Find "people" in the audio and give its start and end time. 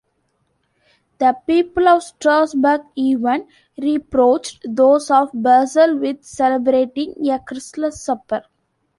1.45-1.87